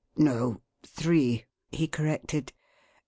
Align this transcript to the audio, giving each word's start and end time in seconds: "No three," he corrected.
"No 0.17 0.61
three," 0.83 1.45
he 1.69 1.87
corrected. 1.87 2.53